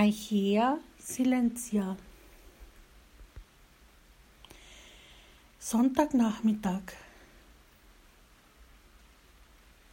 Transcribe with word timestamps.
Aichea 0.00 0.78
silentia. 0.98 1.94
Sonntagnachmittag. 5.58 6.94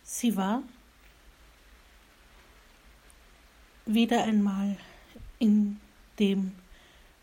Sie 0.03 0.37
war 0.37 0.63
wieder 3.85 4.23
einmal 4.23 4.77
in 5.39 5.81
dem 6.19 6.53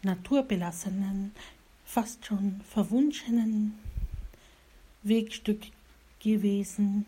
naturbelassenen, 0.02 1.32
fast 1.86 2.26
schon 2.26 2.60
verwunschenen 2.68 3.78
Wegstück 5.02 5.62
gewesen, 6.20 7.06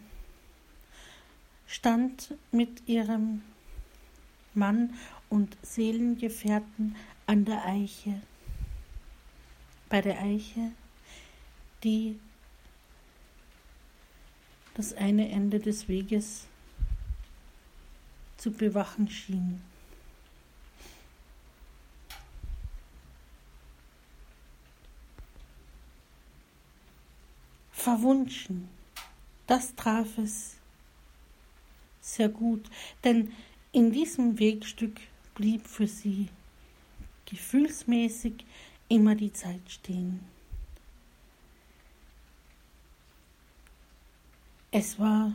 stand 1.66 2.32
mit 2.50 2.88
ihrem 2.88 3.42
Mann 4.54 4.94
und 5.36 5.54
Seelengefährten 5.60 6.96
an 7.26 7.44
der 7.44 7.66
Eiche, 7.66 8.22
bei 9.90 10.00
der 10.00 10.18
Eiche, 10.22 10.72
die 11.84 12.18
das 14.72 14.94
eine 14.94 15.28
Ende 15.28 15.60
des 15.60 15.88
Weges 15.88 16.46
zu 18.38 18.50
bewachen 18.50 19.10
schien. 19.10 19.60
Verwunschen, 27.72 28.70
das 29.46 29.74
traf 29.74 30.16
es 30.16 30.56
sehr 32.00 32.30
gut, 32.30 32.70
denn 33.04 33.34
in 33.72 33.92
diesem 33.92 34.38
Wegstück 34.38 34.98
blieb 35.36 35.66
für 35.68 35.86
sie 35.86 36.28
gefühlsmäßig 37.26 38.44
immer 38.88 39.14
die 39.14 39.32
Zeit 39.32 39.60
stehen. 39.68 40.20
Es 44.72 44.98
war 44.98 45.32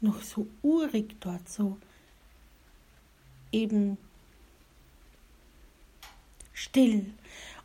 noch 0.00 0.22
so 0.22 0.48
urig 0.62 1.20
dort, 1.20 1.48
so 1.48 1.78
eben 3.52 3.98
still 6.52 7.12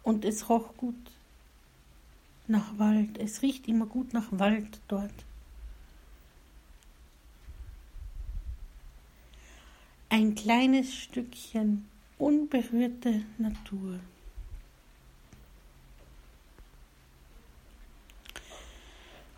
und 0.03 0.25
es 0.25 0.49
roch 0.49 0.75
gut 0.77 0.95
nach 2.47 2.77
Wald. 2.77 3.17
Es 3.17 3.41
riecht 3.41 3.67
immer 3.67 3.85
gut 3.85 4.13
nach 4.13 4.27
Wald 4.31 4.79
dort. 4.87 5.26
Ein 10.17 10.33
kleines 10.33 10.95
Stückchen 10.95 11.87
unberührte 12.17 13.23
Natur. 13.37 13.99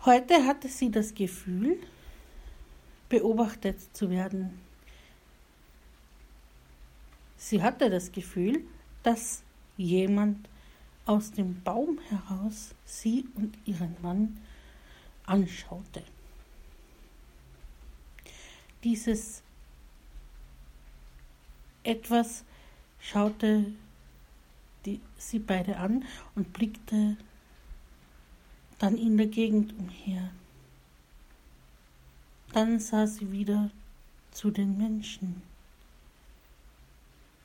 Heute 0.06 0.46
hatte 0.46 0.68
sie 0.68 0.90
das 0.90 1.12
Gefühl, 1.12 1.76
beobachtet 3.10 3.94
zu 3.94 4.08
werden. 4.08 4.58
Sie 7.36 7.62
hatte 7.62 7.90
das 7.90 8.10
Gefühl, 8.10 8.64
dass 9.02 9.42
jemand 9.76 10.48
aus 11.04 11.30
dem 11.30 11.62
Baum 11.62 11.98
heraus 12.08 12.74
sie 12.86 13.26
und 13.34 13.54
ihren 13.66 13.96
Mann 14.00 14.40
anschaute. 15.26 16.02
Dieses 18.82 19.42
etwas 21.82 22.44
schaute 23.00 23.72
die, 24.84 25.00
sie 25.18 25.38
beide 25.38 25.76
an 25.76 26.04
und 26.34 26.52
blickte 26.52 27.16
dann 28.78 28.96
in 28.96 29.16
der 29.16 29.26
Gegend 29.26 29.74
umher. 29.78 30.30
Dann 32.52 32.80
sah 32.80 33.06
sie 33.06 33.30
wieder 33.30 33.70
zu 34.32 34.50
den 34.50 34.76
Menschen. 34.78 35.42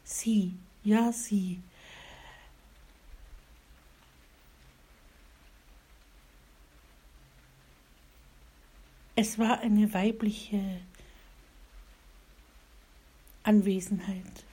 Sie, 0.04 0.56
ja 0.84 1.12
sie. 1.12 1.59
Es 9.18 9.40
war 9.40 9.59
eine 9.59 9.94
weibliche 9.94 10.82
Anwesenheit, 13.46 14.44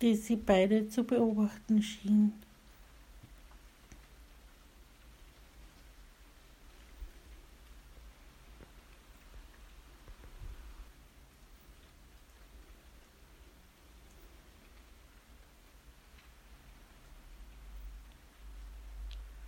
die 0.00 0.14
sie 0.14 0.36
beide 0.36 0.88
zu 0.88 1.02
beobachten 1.02 1.82
schien. 1.82 2.32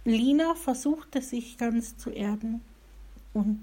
Lina 0.05 0.57
versuchte 0.57 1.23
sich 1.23 1.57
ganz 1.57 1.97
zu 1.97 2.11
erden 2.11 2.63
und 3.33 3.61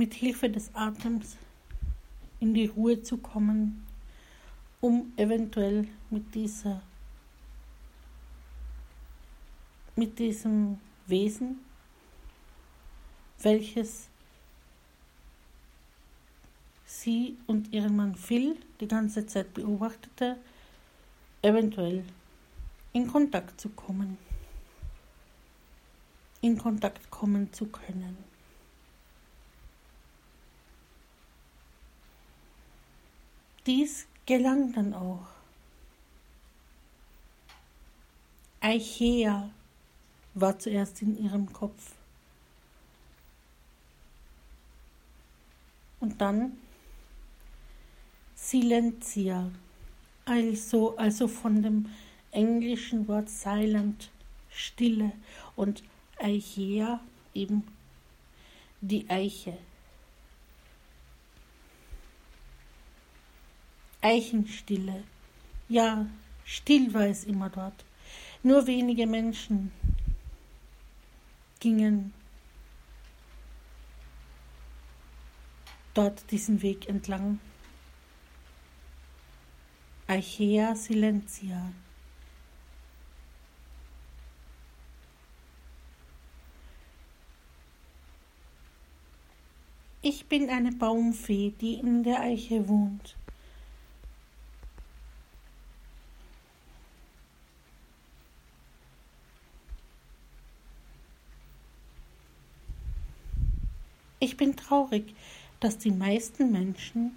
mit 0.00 0.14
Hilfe 0.14 0.48
des 0.48 0.74
Atems 0.74 1.36
in 2.40 2.54
die 2.54 2.68
Ruhe 2.68 3.02
zu 3.02 3.18
kommen, 3.18 3.86
um 4.80 5.12
eventuell 5.18 5.86
mit 6.08 6.34
dieser 6.34 6.80
mit 9.96 10.18
diesem 10.18 10.78
Wesen, 11.06 11.58
welches 13.42 14.08
sie 16.86 17.36
und 17.46 17.70
ihren 17.70 17.94
Mann 17.94 18.14
Phil 18.14 18.56
die 18.80 18.88
ganze 18.88 19.26
Zeit 19.26 19.52
beobachtete, 19.52 20.38
eventuell 21.42 22.04
in 22.94 23.06
Kontakt 23.06 23.60
zu 23.60 23.68
kommen 23.68 24.16
in 26.40 26.56
Kontakt 26.56 27.10
kommen 27.10 27.52
zu 27.52 27.66
können. 27.66 28.29
Dies 33.70 34.08
gelang 34.26 34.72
dann 34.72 34.94
auch. 34.94 35.28
Eichea 38.58 39.48
war 40.34 40.58
zuerst 40.58 41.02
in 41.02 41.16
ihrem 41.16 41.52
Kopf. 41.52 41.92
Und 46.00 46.20
dann 46.20 46.58
Silentia, 48.34 49.52
also, 50.24 50.96
also 50.96 51.28
von 51.28 51.62
dem 51.62 51.88
englischen 52.32 53.06
Wort 53.06 53.30
silent, 53.30 54.10
Stille 54.50 55.12
und 55.54 55.84
Eichea, 56.18 56.98
eben 57.34 57.62
die 58.80 59.08
Eiche. 59.08 59.56
Eichenstille. 64.00 65.04
Ja, 65.68 66.06
still 66.44 66.92
war 66.94 67.06
es 67.06 67.24
immer 67.24 67.50
dort. 67.50 67.84
Nur 68.42 68.66
wenige 68.66 69.06
Menschen 69.06 69.70
gingen 71.60 72.12
dort 75.94 76.30
diesen 76.30 76.62
Weg 76.62 76.88
entlang. 76.88 77.38
Eichea 80.06 80.74
silentia. 80.74 81.72
Ich 90.02 90.26
bin 90.26 90.48
eine 90.48 90.72
Baumfee, 90.72 91.52
die 91.60 91.74
in 91.74 92.02
der 92.02 92.20
Eiche 92.20 92.66
wohnt. 92.66 93.16
Ich 104.20 104.36
bin 104.36 104.54
traurig, 104.54 105.14
dass 105.58 105.78
die 105.78 105.90
meisten 105.90 106.52
Menschen 106.52 107.12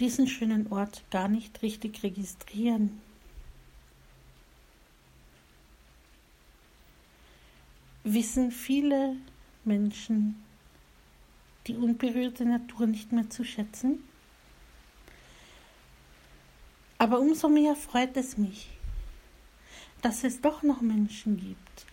diesen 0.00 0.26
schönen 0.26 0.70
Ort 0.72 1.04
gar 1.10 1.28
nicht 1.28 1.62
richtig 1.62 2.02
registrieren. 2.02 3.00
Wissen 8.02 8.50
viele 8.50 9.16
Menschen 9.64 10.42
die 11.66 11.74
unberührte 11.74 12.44
Natur 12.44 12.86
nicht 12.86 13.12
mehr 13.12 13.28
zu 13.28 13.44
schätzen? 13.44 14.04
Aber 16.98 17.20
umso 17.20 17.48
mehr 17.48 17.74
freut 17.76 18.16
es 18.16 18.38
mich, 18.38 18.68
dass 20.00 20.24
es 20.24 20.40
doch 20.40 20.62
noch 20.62 20.80
Menschen 20.80 21.36
gibt, 21.36 21.86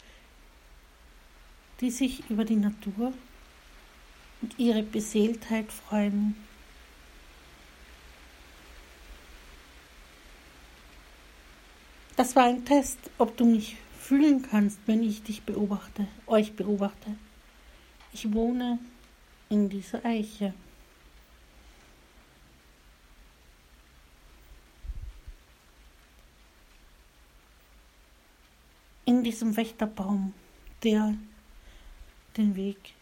die 1.83 1.91
sich 1.91 2.29
über 2.29 2.45
die 2.45 2.55
Natur 2.55 3.11
und 4.41 4.57
ihre 4.57 4.83
Beseeltheit 4.83 5.69
freuen. 5.69 6.33
Das 12.15 12.37
war 12.37 12.45
ein 12.45 12.63
Test, 12.63 12.99
ob 13.17 13.35
du 13.35 13.43
mich 13.45 13.75
fühlen 13.99 14.43
kannst, 14.49 14.79
wenn 14.85 15.03
ich 15.03 15.23
dich 15.23 15.43
beobachte, 15.43 16.07
euch 16.25 16.53
beobachte. 16.53 17.17
Ich 18.13 18.31
wohne 18.31 18.79
in 19.49 19.67
dieser 19.67 20.05
Eiche. 20.05 20.53
In 29.03 29.21
diesem 29.21 29.57
Wächterbaum, 29.57 30.33
der 30.81 31.13
den 32.37 32.55
Weg, 32.55 32.93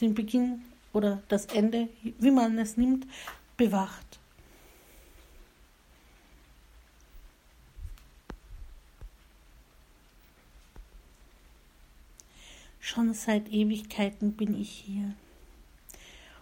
den 0.00 0.14
Beginn 0.14 0.62
oder 0.92 1.22
das 1.28 1.46
Ende, 1.46 1.88
wie 2.02 2.30
man 2.30 2.58
es 2.58 2.76
nimmt, 2.76 3.06
bewacht. 3.56 4.18
Schon 12.80 13.14
seit 13.14 13.48
Ewigkeiten 13.52 14.32
bin 14.32 14.60
ich 14.60 14.70
hier. 14.70 15.14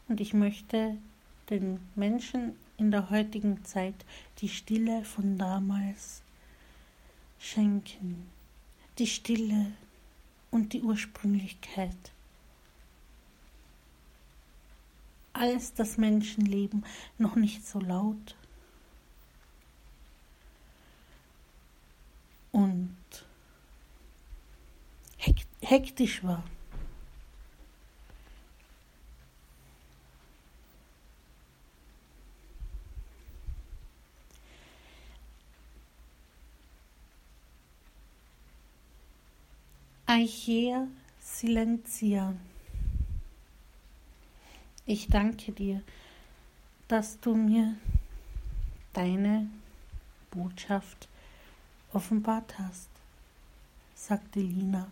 Und 0.08 0.20
ich 0.20 0.32
möchte 0.32 0.96
den 1.50 1.80
Menschen 1.94 2.56
in 2.78 2.90
der 2.90 3.10
heutigen 3.10 3.64
Zeit 3.64 3.94
die 4.38 4.48
Stille 4.48 5.04
von 5.04 5.36
damals 5.36 6.22
schenken. 7.38 8.30
Die 8.98 9.06
Stille 9.06 9.72
und 10.50 10.72
die 10.72 10.82
Ursprünglichkeit. 10.82 11.96
Als 15.32 15.74
das 15.74 15.98
Menschenleben 15.98 16.84
noch 17.16 17.36
nicht 17.36 17.66
so 17.66 17.80
laut 17.80 18.36
und 22.50 22.96
hektisch 25.60 26.24
war. 26.24 26.44
Aichea 40.10 40.88
Silentia. 41.20 42.32
Ich 44.86 45.08
danke 45.08 45.52
dir, 45.52 45.82
dass 46.88 47.20
du 47.20 47.34
mir 47.34 47.76
deine 48.94 49.50
Botschaft 50.30 51.08
offenbart 51.92 52.58
hast, 52.58 52.88
sagte 53.94 54.40
Lina 54.40 54.86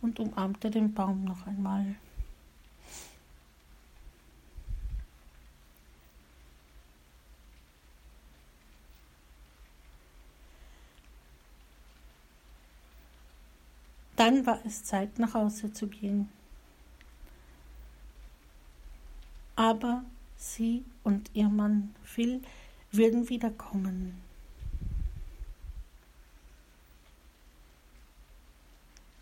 und 0.00 0.18
umarmte 0.18 0.70
den 0.70 0.94
Baum 0.94 1.24
noch 1.24 1.46
einmal. 1.46 1.94
Dann 14.24 14.46
war 14.46 14.58
es 14.64 14.82
Zeit, 14.82 15.18
nach 15.18 15.34
Hause 15.34 15.70
zu 15.70 15.86
gehen. 15.86 16.30
Aber 19.54 20.02
sie 20.38 20.82
und 21.02 21.30
ihr 21.34 21.50
Mann 21.50 21.94
Phil 22.02 22.40
würden 22.90 23.28
wiederkommen. 23.28 24.18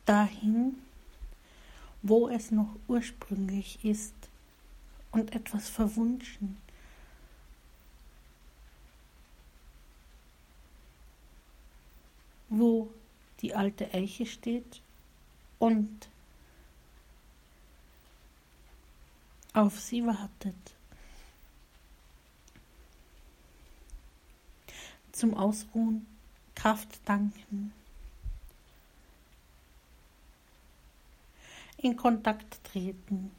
dahin, 0.04 0.76
wo 2.02 2.28
es 2.28 2.52
noch 2.52 2.76
ursprünglich 2.86 3.84
ist 3.84 4.14
und 5.10 5.34
etwas 5.34 5.68
verwunschen. 5.68 6.58
Wo 12.48 12.92
die 13.40 13.54
alte 13.54 13.92
Eiche 13.92 14.26
steht 14.26 14.82
und 15.62 16.08
auf 19.54 19.78
sie 19.78 20.04
wartet. 20.04 20.56
Zum 25.12 25.34
Ausruhen, 25.34 26.04
Kraft 26.56 26.98
danken. 27.04 27.72
in 31.78 31.96
Kontakt 31.96 32.62
treten. 32.64 33.32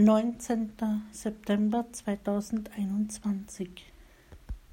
Neunzehnter 0.00 1.00
September 1.10 1.84
zweitausendeinundzwanzig 1.90 3.92